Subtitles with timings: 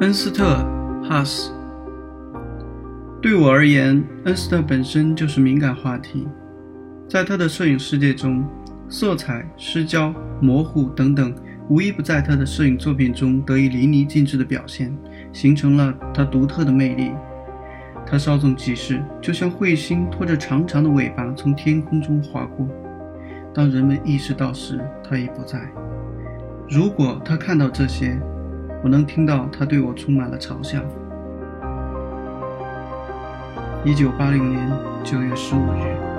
[0.00, 0.66] 恩斯特·
[1.06, 1.52] 哈斯。
[3.20, 6.26] 对我而言，恩斯特本身就是敏感话题。
[7.06, 8.42] 在他的摄影世界中，
[8.88, 11.34] 色彩、失焦、模糊等等，
[11.68, 14.90] 无一不在他的摄影作品中得以淋漓尽致的表现，
[15.34, 17.12] 形成了他独特的魅力。
[18.06, 22.66] 他稍纵即逝，就像彗星拖着长长的尾巴从天空中划过。
[23.52, 25.60] 当人们意识到时，他已不在。
[26.70, 28.18] 如果他看到这些，
[28.82, 30.80] 我能听到他对我充满了嘲笑。
[33.84, 34.70] 一九八零年
[35.04, 36.09] 九月十五日。